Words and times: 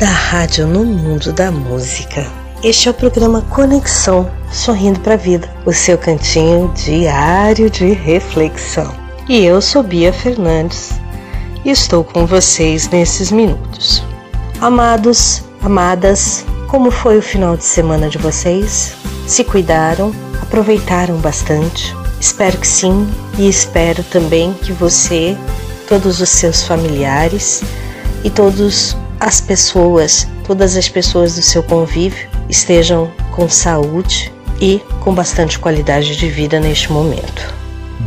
da 0.00 0.06
Rádio 0.06 0.66
no 0.66 0.82
Mundo 0.82 1.30
da 1.30 1.50
Música. 1.50 2.26
Este 2.64 2.88
é 2.88 2.90
o 2.90 2.94
programa 2.94 3.42
Conexão 3.50 4.30
Sorrindo 4.50 4.98
para 5.00 5.12
a 5.12 5.18
Vida, 5.18 5.46
o 5.66 5.74
seu 5.74 5.98
cantinho 5.98 6.72
diário 6.74 7.68
de 7.68 7.92
reflexão. 7.92 8.94
E 9.28 9.44
eu 9.44 9.60
sou 9.60 9.82
Bia 9.82 10.10
Fernandes 10.10 10.92
e 11.66 11.70
estou 11.70 12.02
com 12.02 12.24
vocês 12.24 12.88
nesses 12.88 13.30
minutos. 13.30 14.02
Amados, 14.58 15.42
amadas, 15.60 16.46
como 16.66 16.90
foi 16.90 17.18
o 17.18 17.22
final 17.22 17.54
de 17.54 17.64
semana 17.64 18.08
de 18.08 18.16
vocês? 18.16 18.94
Se 19.26 19.44
cuidaram? 19.44 20.14
Aproveitaram 20.40 21.18
bastante? 21.18 21.94
Espero 22.18 22.56
que 22.56 22.66
sim 22.66 23.06
e 23.38 23.50
espero 23.50 24.02
também 24.04 24.54
que 24.54 24.72
você, 24.72 25.36
todos 25.86 26.22
os 26.22 26.30
seus 26.30 26.62
familiares 26.62 27.62
e 28.24 28.30
todos 28.30 28.96
as 29.20 29.40
pessoas, 29.40 30.26
todas 30.46 30.76
as 30.76 30.88
pessoas 30.88 31.34
do 31.36 31.42
seu 31.42 31.62
convívio 31.62 32.28
estejam 32.48 33.12
com 33.30 33.48
saúde 33.48 34.32
e 34.60 34.80
com 35.00 35.14
bastante 35.14 35.58
qualidade 35.58 36.16
de 36.16 36.28
vida 36.28 36.58
neste 36.58 36.90
momento. 36.90 37.54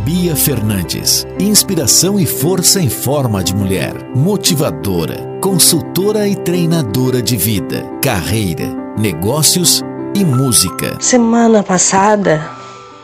Bia 0.03 0.36
Fernandes, 0.36 1.25
inspiração 1.39 2.20
e 2.20 2.25
força 2.25 2.81
em 2.81 2.89
forma 2.89 3.44
de 3.44 3.55
mulher, 3.55 3.94
motivadora, 4.16 5.39
consultora 5.39 6.28
e 6.28 6.36
treinadora 6.36 7.22
de 7.22 7.38
vida, 7.38 7.86
carreira, 8.02 8.67
negócios 8.98 9.81
e 10.16 10.25
música. 10.25 10.98
Semana 11.00 11.64
passada 11.64 12.50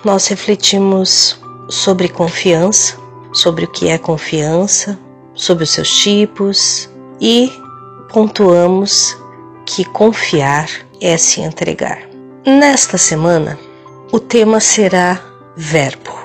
nós 0.03 0.27
refletimos 0.27 1.39
sobre 1.69 2.09
confiança, 2.09 2.95
sobre 3.31 3.65
o 3.65 3.67
que 3.67 3.87
é 3.87 3.97
confiança, 3.97 4.97
sobre 5.33 5.63
os 5.63 5.69
seus 5.69 5.95
tipos 5.95 6.89
e 7.21 7.51
pontuamos 8.11 9.17
que 9.65 9.85
confiar 9.85 10.69
é 11.01 11.17
se 11.17 11.41
entregar. 11.41 12.01
Nesta 12.45 12.97
semana, 12.97 13.57
o 14.11 14.19
tema 14.19 14.59
será 14.59 15.21
verbo. 15.55 16.17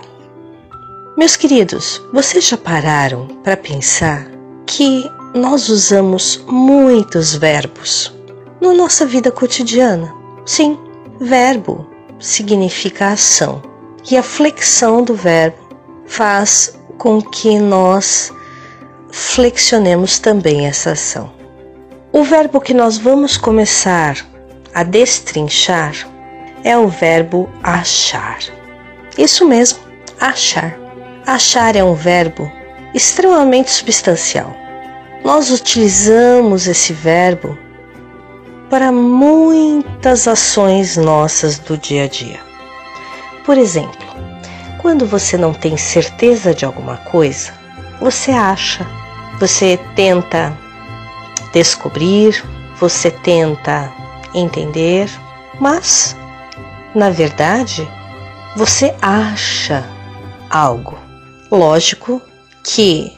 Meus 1.17 1.37
queridos, 1.37 2.03
vocês 2.13 2.49
já 2.49 2.57
pararam 2.57 3.27
para 3.43 3.57
pensar 3.57 4.27
que 4.67 5.09
nós 5.35 5.69
usamos 5.69 6.43
muitos 6.49 7.35
verbos 7.35 8.13
na 8.61 8.73
nossa 8.73 9.07
vida 9.07 9.31
cotidiana? 9.31 10.13
Sim, 10.47 10.79
verbo 11.21 11.87
significa 12.19 13.09
ação 13.09 13.63
e 14.11 14.17
a 14.17 14.23
flexão 14.23 15.03
do 15.03 15.15
verbo 15.15 15.59
faz 16.07 16.79
com 16.99 17.21
que 17.21 17.59
nós 17.59 18.33
flexionemos 19.11 20.19
também 20.19 20.67
essa 20.67 20.93
ação. 20.93 21.44
O 22.17 22.23
verbo 22.23 22.61
que 22.61 22.73
nós 22.73 22.97
vamos 22.97 23.37
começar 23.37 24.25
a 24.73 24.85
destrinchar 24.85 25.97
é 26.63 26.79
o 26.79 26.87
verbo 26.87 27.51
achar. 27.61 28.39
Isso 29.19 29.45
mesmo, 29.45 29.81
achar. 30.21 30.79
Achar 31.27 31.75
é 31.75 31.83
um 31.83 31.95
verbo 31.95 32.49
extremamente 32.95 33.69
substancial. 33.73 34.55
Nós 35.25 35.51
utilizamos 35.51 36.69
esse 36.69 36.93
verbo 36.93 37.59
para 38.71 38.93
muitas 38.93 40.29
ações 40.29 40.97
nossas 40.97 41.59
do 41.59 41.77
dia 41.77 42.05
a 42.05 42.09
dia. 42.09 42.39
Por 43.45 43.59
exemplo, 43.59 44.07
quando 44.81 45.05
você 45.05 45.37
não 45.37 45.53
tem 45.53 45.77
certeza 45.77 46.55
de 46.55 46.65
alguma 46.65 46.97
coisa, 46.97 47.53
você 48.01 48.31
acha, 48.31 48.87
você 49.41 49.81
tenta 49.97 50.57
descobrir, 51.55 52.45
você 52.79 53.13
tenta 53.13 53.91
entender, 54.35 55.09
mas 55.61 56.17
na 56.93 57.11
verdade 57.11 57.89
você 58.57 58.93
acha 59.01 59.89
algo. 60.51 60.99
Lógico 61.51 62.21
que 62.65 63.13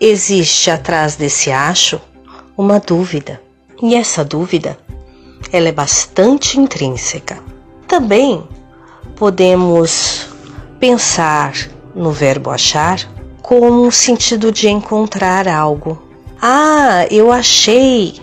existe 0.00 0.70
atrás 0.70 1.16
desse 1.16 1.52
acho 1.52 2.00
uma 2.56 2.80
dúvida. 2.80 3.40
E 3.82 3.94
essa 3.94 4.24
dúvida, 4.24 4.78
ela 5.52 5.68
é 5.68 5.72
bastante 5.72 6.58
intrínseca. 6.58 7.38
Também 7.86 8.48
podemos 9.16 10.28
pensar 10.80 11.52
no 11.94 12.10
verbo 12.10 12.50
achar 12.50 13.00
como 13.42 13.86
um 13.86 13.90
sentido 13.90 14.50
de 14.50 14.68
encontrar 14.68 15.46
algo, 15.46 16.03
ah, 16.46 17.06
eu 17.10 17.32
achei 17.32 18.20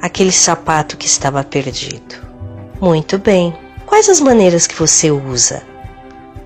aquele 0.00 0.30
sapato 0.30 0.96
que 0.96 1.08
estava 1.08 1.42
perdido. 1.42 2.14
Muito 2.80 3.18
bem. 3.18 3.52
Quais 3.84 4.08
as 4.08 4.20
maneiras 4.20 4.68
que 4.68 4.76
você 4.76 5.10
usa 5.10 5.60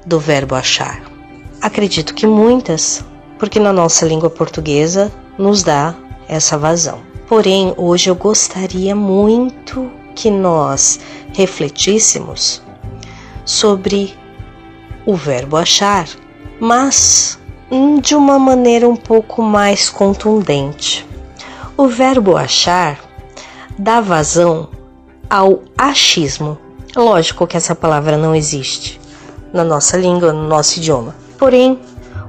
do 0.07 0.19
verbo 0.19 0.55
achar? 0.55 1.03
Acredito 1.61 2.15
que 2.15 2.27
muitas, 2.27 3.05
porque 3.39 3.61
na 3.61 3.75
nossa 3.75 4.07
língua 4.07 4.31
portuguesa 4.31 5.13
nos 5.37 5.63
dá 5.63 5.95
essa 6.27 6.57
vazão. 6.57 7.01
Porém, 7.27 7.75
hoje 7.77 8.09
eu 8.09 8.15
gostaria 8.15 8.97
muito 8.97 9.93
que 10.15 10.31
nós 10.31 10.99
refletíssemos 11.35 12.63
sobre 13.45 14.15
o 15.05 15.15
verbo 15.15 15.59
achar, 15.59 16.09
mas 16.59 17.39
de 18.01 18.15
uma 18.15 18.39
maneira 18.39 18.89
um 18.89 18.97
pouco 18.97 19.43
mais 19.43 19.91
contundente. 19.91 21.07
O 21.81 21.87
verbo 21.87 22.37
achar 22.37 22.99
dá 23.79 24.01
vazão 24.01 24.69
ao 25.31 25.63
achismo. 25.79 26.59
Lógico 26.97 27.47
que 27.47 27.57
essa 27.57 27.73
palavra 27.73 28.19
não 28.19 28.35
existe 28.35 29.01
na 29.53 29.63
nossa 29.63 29.97
língua, 29.97 30.33
no 30.33 30.49
nosso 30.49 30.81
idioma. 30.81 31.15
Porém, 31.39 31.79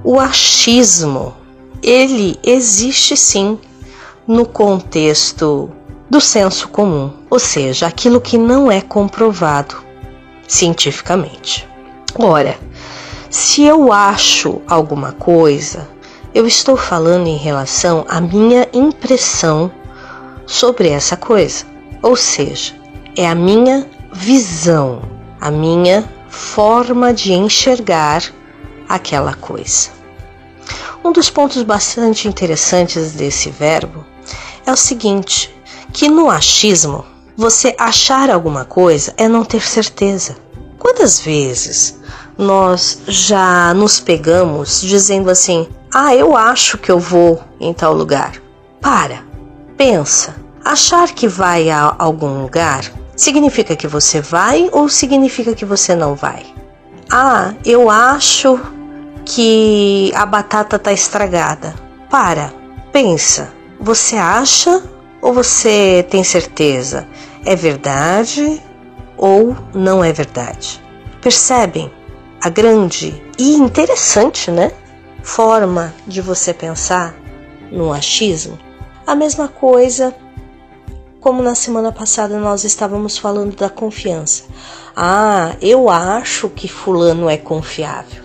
o 0.04 0.20
achismo, 0.20 1.34
ele 1.82 2.38
existe 2.44 3.18
sim 3.18 3.58
no 4.28 4.46
contexto 4.46 5.72
do 6.08 6.22
senso 6.22 6.68
comum, 6.68 7.12
ou 7.28 7.40
seja, 7.40 7.88
aquilo 7.88 8.22
que 8.22 8.38
não 8.38 8.72
é 8.72 8.82
comprovado 8.82 9.78
cientificamente. 10.48 11.68
Ora, 12.14 12.56
se 13.32 13.64
eu 13.64 13.92
acho 13.92 14.62
alguma 14.68 15.12
coisa, 15.14 15.90
eu 16.34 16.46
estou 16.46 16.78
falando 16.78 17.28
em 17.28 17.38
relação 17.38 18.06
à 18.08 18.22
minha 18.22 18.68
impressão 18.74 19.72
sobre 20.46 20.90
essa 20.90 21.18
coisa, 21.18 21.66
ou 22.02 22.16
seja, 22.16 22.74
é 23.16 23.28
a 23.28 23.36
minha 23.36 23.88
visão, 24.14 25.02
a 25.42 25.50
minha 25.50 26.08
forma 26.30 27.14
de 27.14 27.34
enxergar 27.34 28.24
aquela 28.88 29.34
coisa. 29.34 29.90
Um 31.04 31.12
dos 31.12 31.30
pontos 31.30 31.64
bastante 31.64 32.28
interessantes 32.28 33.14
desse 33.14 33.50
verbo 33.50 34.06
é 34.66 34.72
o 34.72 34.78
seguinte: 34.78 35.54
que 35.92 36.10
no 36.10 36.30
achismo, 36.30 37.06
você 37.36 37.76
achar 37.80 38.30
alguma 38.30 38.66
coisa 38.66 39.14
é 39.18 39.28
não 39.28 39.46
ter 39.46 39.62
certeza. 39.62 40.36
Quantas 40.78 41.20
vezes 41.20 42.00
nós 42.38 43.00
já 43.08 43.74
nos 43.74 44.00
pegamos 44.00 44.82
dizendo 44.82 45.30
assim: 45.30 45.68
ah, 45.94 46.16
eu 46.16 46.36
acho 46.36 46.78
que 46.78 46.92
eu 46.92 47.00
vou 47.00 47.44
em 47.60 47.74
tal 47.74 47.94
lugar. 47.94 48.34
Para, 48.82 49.24
pensa. 49.78 50.36
Achar 50.64 51.10
que 51.10 51.28
vai 51.28 51.70
a 51.70 51.96
algum 51.98 52.42
lugar 52.42 52.92
Significa 53.20 53.76
que 53.76 53.86
você 53.86 54.22
vai 54.22 54.70
ou 54.72 54.88
significa 54.88 55.54
que 55.54 55.66
você 55.66 55.94
não 55.94 56.16
vai? 56.16 56.42
Ah, 57.12 57.54
eu 57.66 57.90
acho 57.90 58.58
que 59.26 60.10
a 60.16 60.26
batata 60.26 60.78
está 60.78 60.94
estragada. 60.94 61.76
Para, 62.10 62.54
pensa. 62.94 63.52
Você 63.78 64.16
acha 64.16 64.82
ou 65.22 65.34
você 65.34 66.08
tem 66.10 66.24
certeza? 66.24 67.06
É 67.44 67.58
verdade 67.58 68.62
ou 69.18 69.54
não 69.74 70.02
é 70.02 70.14
verdade? 70.14 70.82
Percebem 71.22 71.92
a 72.42 72.48
grande 72.48 73.22
e 73.38 73.52
interessante, 73.56 74.50
né? 74.50 74.72
Forma 75.24 75.94
de 76.08 76.22
você 76.22 76.54
pensar 76.54 77.16
no 77.72 77.92
achismo? 77.92 78.58
A 79.06 79.16
mesma 79.16 79.48
coisa 79.48 80.16
como 81.20 81.44
na 81.44 81.56
semana 81.56 81.92
passada 81.92 82.40
nós 82.40 82.64
estávamos 82.64 83.18
falando 83.18 83.56
da 83.56 83.70
confiança. 83.70 84.44
Ah, 84.96 85.56
eu 85.62 85.90
acho 85.90 86.50
que 86.50 86.68
Fulano 86.68 87.30
é 87.30 87.38
confiável. 87.38 88.24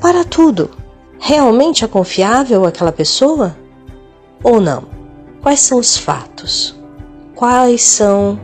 Para 0.00 0.24
tudo. 0.24 0.70
Realmente 1.18 1.84
é 1.84 1.88
confiável 1.88 2.64
aquela 2.64 2.92
pessoa? 2.92 3.56
Ou 4.42 4.60
não? 4.60 4.84
Quais 5.42 5.60
são 5.60 5.78
os 5.78 5.96
fatos? 5.96 6.78
Quais 7.34 7.82
são 7.82 8.40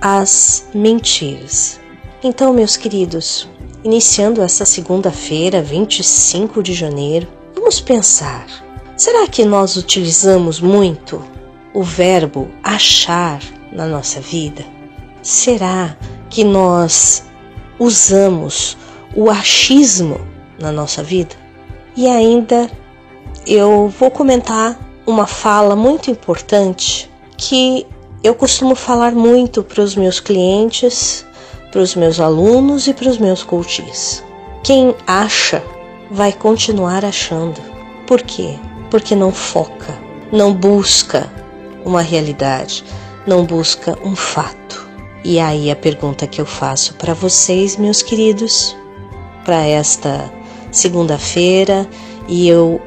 as 0.00 0.66
mentiras? 0.74 1.80
Então, 2.22 2.52
meus 2.52 2.76
queridos, 2.76 3.48
iniciando 3.84 4.42
essa 4.42 4.64
segunda-feira, 4.64 5.62
25 5.62 6.62
de 6.62 6.74
janeiro, 6.74 7.26
vamos 7.54 7.80
pensar: 7.80 8.46
será 8.96 9.26
que 9.26 9.44
nós 9.44 9.76
utilizamos 9.76 10.60
muito 10.60 11.22
o 11.74 11.82
verbo 11.82 12.48
achar 12.62 13.40
na 13.72 13.86
nossa 13.86 14.20
vida? 14.20 14.64
Será 15.22 15.96
que 16.28 16.44
nós 16.44 17.24
usamos 17.78 18.76
o 19.14 19.30
achismo 19.30 20.20
na 20.58 20.72
nossa 20.72 21.02
vida? 21.02 21.34
E 21.96 22.06
ainda 22.06 22.70
eu 23.46 23.88
vou 23.88 24.10
comentar 24.10 24.78
uma 25.06 25.26
fala 25.26 25.74
muito 25.74 26.10
importante 26.10 27.10
que 27.36 27.86
eu 28.22 28.34
costumo 28.34 28.74
falar 28.74 29.12
muito 29.12 29.62
para 29.62 29.82
os 29.82 29.96
meus 29.96 30.20
clientes, 30.20 31.26
para 31.72 31.80
os 31.80 31.96
meus 31.96 32.20
alunos 32.20 32.86
e 32.86 32.92
para 32.92 33.08
os 33.08 33.18
meus 33.18 33.42
coaches. 33.42 34.22
Quem 34.62 34.94
acha 35.06 35.62
vai 36.10 36.32
continuar 36.32 37.04
achando. 37.04 37.60
Por 38.06 38.20
quê? 38.20 38.58
Porque 38.90 39.16
não 39.16 39.32
foca, 39.32 39.98
não 40.30 40.52
busca 40.52 41.32
uma 41.84 42.02
realidade, 42.02 42.84
não 43.26 43.44
busca 43.44 43.98
um 44.04 44.14
fato. 44.14 44.86
E 45.24 45.40
aí 45.40 45.70
a 45.70 45.76
pergunta 45.76 46.26
que 46.26 46.40
eu 46.40 46.46
faço 46.46 46.94
para 46.94 47.14
vocês, 47.14 47.76
meus 47.76 48.02
queridos, 48.02 48.76
para 49.44 49.66
esta 49.66 50.30
segunda-feira, 50.70 51.88
e 52.28 52.48
eu 52.48 52.80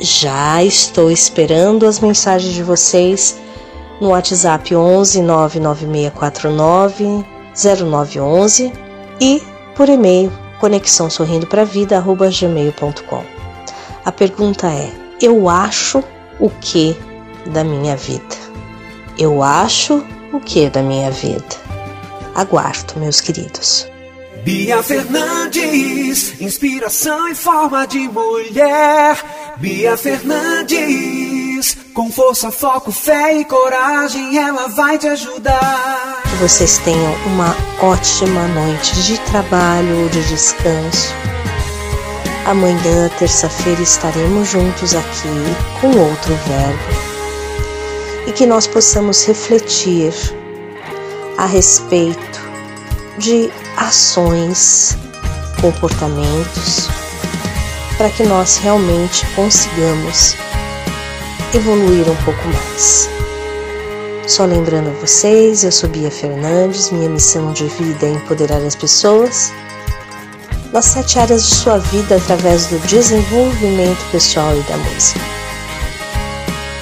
já 0.00 0.64
estou 0.64 1.10
esperando 1.10 1.86
as 1.86 2.00
mensagens 2.00 2.54
de 2.54 2.62
vocês 2.62 3.38
no 4.00 4.08
WhatsApp 4.08 4.74
11 4.74 5.20
99649 5.20 7.39
0911 7.54 8.72
e 9.20 9.42
por 9.74 9.88
e-mail 9.88 10.32
conexão 10.60 11.08
sorrindo 11.08 11.46
para 11.46 11.64
vida 11.64 12.00
gmail.com. 12.00 13.24
A 14.04 14.12
pergunta 14.12 14.66
é: 14.68 14.90
eu 15.20 15.48
acho 15.48 16.02
o 16.38 16.50
que 16.50 16.96
da 17.46 17.64
minha 17.64 17.96
vida? 17.96 18.36
Eu 19.18 19.42
acho 19.42 20.04
o 20.32 20.40
que 20.40 20.68
da 20.70 20.82
minha 20.82 21.10
vida? 21.10 21.56
Aguardo, 22.34 22.98
meus 22.98 23.20
queridos. 23.20 23.86
Bia 24.44 24.82
Fernandes, 24.82 26.40
inspiração 26.40 27.28
em 27.28 27.34
forma 27.34 27.86
de 27.86 28.08
mulher. 28.08 29.18
Bia 29.58 29.96
Fernandes, 29.98 31.76
com 31.92 32.10
força, 32.10 32.50
foco, 32.50 32.90
fé 32.90 33.38
e 33.38 33.44
coragem, 33.44 34.38
ela 34.38 34.68
vai 34.68 34.96
te 34.96 35.08
ajudar. 35.08 36.19
Vocês 36.40 36.78
tenham 36.78 37.14
uma 37.26 37.54
ótima 37.82 38.48
noite 38.48 38.94
de 39.02 39.18
trabalho 39.30 40.04
ou 40.04 40.08
de 40.08 40.24
descanso. 40.24 41.14
Amanhã, 42.46 43.10
terça-feira, 43.18 43.82
estaremos 43.82 44.48
juntos 44.48 44.94
aqui 44.94 45.28
com 45.82 45.88
outro 45.88 46.34
verbo 46.46 46.78
e 48.26 48.32
que 48.32 48.46
nós 48.46 48.66
possamos 48.66 49.22
refletir 49.26 50.14
a 51.36 51.44
respeito 51.44 52.40
de 53.18 53.52
ações, 53.76 54.96
comportamentos, 55.60 56.88
para 57.98 58.08
que 58.08 58.22
nós 58.22 58.56
realmente 58.56 59.26
consigamos 59.36 60.36
evoluir 61.52 62.08
um 62.08 62.16
pouco 62.24 62.48
mais. 62.48 63.19
Só 64.30 64.44
lembrando 64.44 64.90
a 64.90 64.92
vocês, 64.92 65.64
eu 65.64 65.72
sou 65.72 65.88
Bia 65.88 66.08
Fernandes, 66.08 66.92
minha 66.92 67.08
missão 67.08 67.52
de 67.52 67.66
vida 67.66 68.06
é 68.06 68.10
empoderar 68.10 68.58
as 68.64 68.76
pessoas 68.76 69.52
nas 70.72 70.84
sete 70.84 71.18
áreas 71.18 71.48
de 71.48 71.52
sua 71.56 71.78
vida 71.78 72.14
através 72.14 72.66
do 72.66 72.78
desenvolvimento 72.86 73.98
pessoal 74.12 74.56
e 74.56 74.62
da 74.70 74.76
música. 74.76 75.18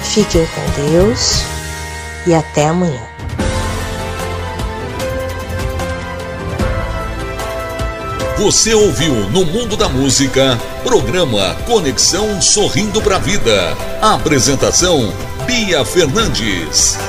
Fiquem 0.03 0.45
com 0.45 0.91
Deus 0.91 1.41
e 2.27 2.35
até 2.35 2.67
amanhã. 2.67 3.01
Você 8.37 8.75
ouviu 8.75 9.15
no 9.31 9.43
Mundo 9.43 9.75
da 9.75 9.89
Música, 9.89 10.55
programa 10.83 11.55
Conexão 11.65 12.39
Sorrindo 12.43 13.01
para 13.01 13.15
a 13.15 13.19
Vida. 13.19 13.75
Apresentação 14.03 15.11
Bia 15.47 15.83
Fernandes. 15.83 17.08